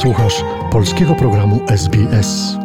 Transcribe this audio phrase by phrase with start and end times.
[0.00, 2.58] Słuchasz polskiego programu SBS.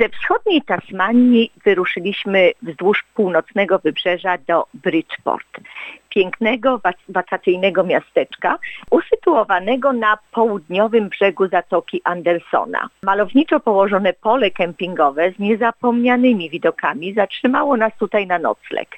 [0.00, 5.60] Ze wschodniej Tasmanii wyruszyliśmy wzdłuż północnego wybrzeża do Bridgeport,
[6.08, 8.58] pięknego wakacyjnego miasteczka
[8.90, 12.88] usytuowanego na południowym brzegu Zatoki Andersona.
[13.02, 18.88] Malowniczo położone pole kempingowe z niezapomnianymi widokami zatrzymało nas tutaj na nocleg.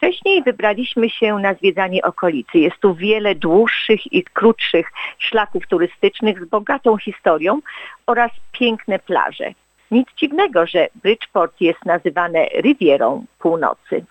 [0.00, 2.58] Wcześniej wybraliśmy się na zwiedzanie okolicy.
[2.58, 7.60] Jest tu wiele dłuższych i krótszych szlaków turystycznych z bogatą historią
[8.06, 9.52] oraz piękne plaże.
[9.90, 14.04] Nic dziwnego, że Bridgeport jest nazywane Rivierą Północy.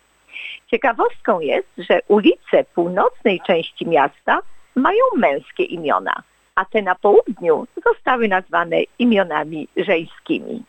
[0.68, 4.40] Ciekawostką jest, że ulice północnej części miasta
[4.76, 6.24] mają męskie imiona,
[6.56, 10.64] a te na południu zostały nazwane imionami żeńskimi.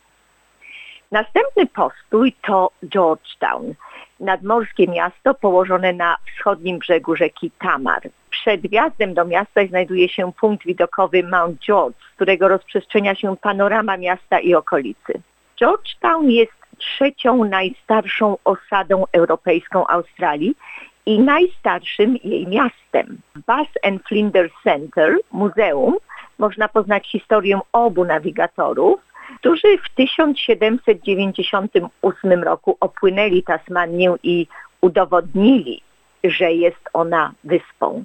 [1.10, 3.74] Następny postój to Georgetown,
[4.20, 8.02] nadmorskie miasto położone na wschodnim brzegu rzeki Tamar.
[8.30, 13.96] Przed wjazdem do miasta znajduje się punkt widokowy Mount George, z którego rozprzestrzenia się panorama
[13.96, 15.20] miasta i okolicy.
[15.58, 20.54] Georgetown jest trzecią najstarszą osadą europejską Australii
[21.06, 23.18] i najstarszym jej miastem.
[23.34, 25.96] W Bass and Flinders Center, muzeum,
[26.38, 29.00] można poznać historię obu nawigatorów,
[29.40, 34.46] którzy w 1798 roku opłynęli Tasmanię i
[34.80, 35.82] udowodnili,
[36.24, 38.04] że jest ona wyspą.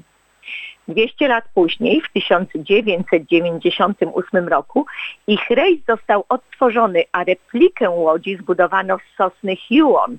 [0.87, 4.85] 200 lat później, w 1998 roku,
[5.27, 10.17] ich rejs został odtworzony, a replikę łodzi zbudowano z sosny Huon,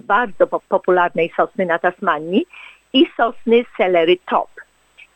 [0.00, 2.46] bardzo popularnej sosny na Tasmanii,
[2.92, 4.48] i sosny Celery Top.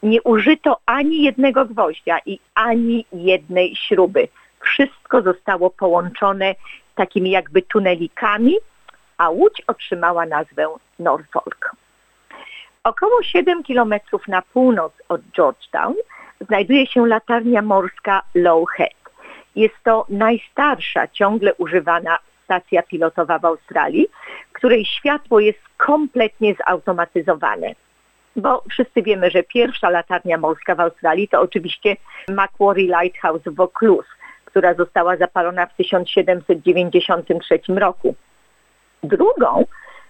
[0.02, 4.28] Nie użyto ani jednego gwoździa i ani jednej śruby
[4.64, 6.54] wszystko zostało połączone
[6.94, 8.54] takimi jakby tunelikami,
[9.18, 11.76] a łódź otrzymała nazwę Norfolk.
[12.84, 15.94] Około 7 kilometrów na północ od Georgetown
[16.40, 18.94] znajduje się latarnia morska Low Head.
[19.56, 24.06] Jest to najstarsza ciągle używana stacja pilotowa w Australii,
[24.52, 27.74] której światło jest kompletnie zautomatyzowane.
[28.36, 31.96] Bo wszyscy wiemy, że pierwsza latarnia morska w Australii to oczywiście
[32.28, 34.08] Macquarie Lighthouse w Vaucluse,
[34.54, 38.14] która została zapalona w 1793 roku.
[39.02, 39.64] Drugą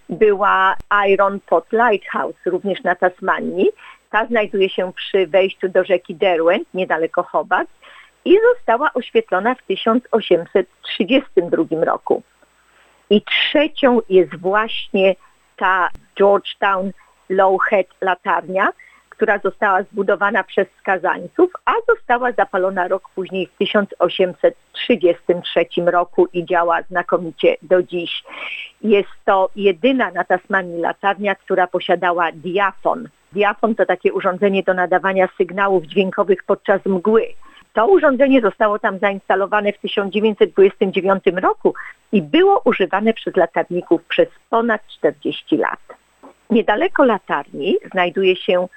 [0.08, 0.76] była
[1.08, 3.70] Iron Pot Lighthouse, również na Tasmanii.
[4.10, 7.70] Ta znajduje się przy wejściu do rzeki Derwent, niedaleko Hobart
[8.24, 12.22] i została oświetlona w 1832 roku.
[13.10, 15.14] I trzecią jest właśnie
[15.56, 15.88] ta
[16.18, 16.92] Georgetown
[17.28, 18.68] Lowhead latarnia,
[19.16, 26.82] która została zbudowana przez skazańców, a została zapalona rok później w 1833 roku i działa
[26.82, 28.24] znakomicie do dziś.
[28.82, 33.08] Jest to jedyna na Tasmanii latarnia, która posiadała diafon.
[33.32, 37.26] Diafon to takie urządzenie do nadawania sygnałów dźwiękowych podczas mgły.
[37.72, 41.74] To urządzenie zostało tam zainstalowane w 1929 roku
[42.12, 45.80] i było używane przez latarników przez ponad 40 lat.
[46.50, 48.68] Niedaleko latarni znajduje się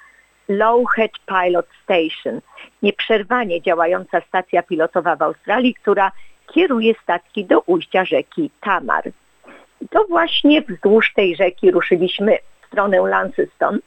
[0.48, 2.40] Lowhead Pilot Station,
[2.82, 6.12] nieprzerwanie działająca stacja pilotowa w Australii, która
[6.46, 9.12] kieruje statki do ujścia rzeki Tamar.
[9.80, 13.78] I to właśnie wzdłuż tej rzeki ruszyliśmy w stronę Launceston,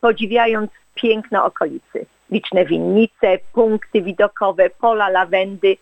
[0.00, 2.06] podziwiając piękno okolicy.
[2.30, 5.76] Liczne winnice, punkty widokowe, pola lawendy.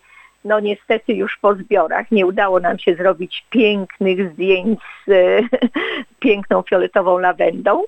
[0.45, 5.41] No niestety już po zbiorach nie udało nam się zrobić pięknych zdjęć z
[6.19, 7.83] piękną fioletową lawendą,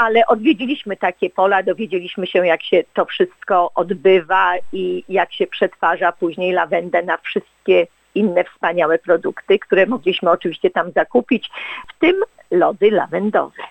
[0.00, 6.12] ale odwiedziliśmy takie pola, dowiedzieliśmy się, jak się to wszystko odbywa i jak się przetwarza
[6.12, 11.50] później lawendę na wszystkie inne wspaniałe produkty, które mogliśmy oczywiście tam zakupić,
[11.88, 12.16] w tym
[12.50, 13.62] lody lawendowe.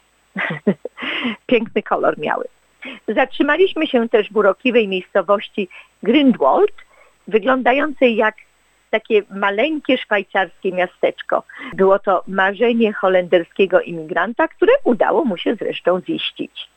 [1.51, 2.45] Piękny kolor miały.
[3.07, 5.69] Zatrzymaliśmy się też w urokliwej miejscowości
[6.03, 6.73] Grindwald,
[7.27, 8.35] wyglądającej jak
[8.89, 11.43] takie maleńkie szwajcarskie miasteczko.
[11.73, 16.69] Było to marzenie holenderskiego imigranta, które udało mu się zresztą ziścić.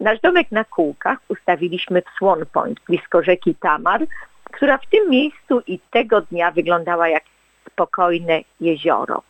[0.00, 4.06] Nasz domek na kółkach ustawiliśmy w Swan Point, blisko rzeki Tamar,
[4.44, 7.22] która w tym miejscu i tego dnia wyglądała jak
[7.70, 9.22] spokojne jezioro.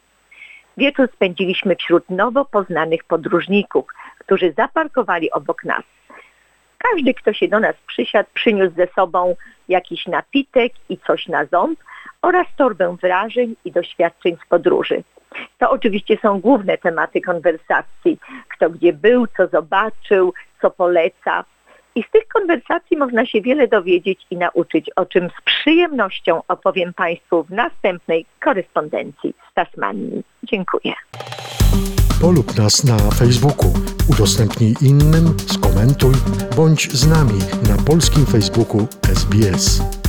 [0.77, 3.85] Wieczór spędziliśmy wśród nowo poznanych podróżników,
[4.19, 5.83] którzy zaparkowali obok nas.
[6.79, 9.37] Każdy, kto się do nas przysiadł, przyniósł ze sobą
[9.69, 11.79] jakiś napitek i coś na ząb,
[12.23, 15.03] oraz torbę wrażeń i doświadczeń z podróży.
[15.59, 18.19] To oczywiście są główne tematy konwersacji.
[18.49, 21.45] Kto gdzie był, co zobaczył, co poleca.
[21.95, 26.95] I z tych konwersacji można się wiele dowiedzieć i nauczyć, o czym z przyjemnością opowiem
[26.95, 30.23] Państwu w następnej korespondencji z Tasmanii.
[30.43, 30.93] Dziękuję.
[32.21, 33.73] Polub nas na Facebooku.
[34.11, 36.15] Udostępnij innym, skomentuj komentuj,
[36.57, 37.39] bądź z nami
[37.69, 40.00] na polskim Facebooku SBS.